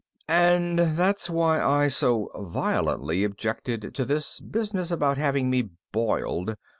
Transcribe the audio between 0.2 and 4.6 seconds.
"And that's why I so violently objected to this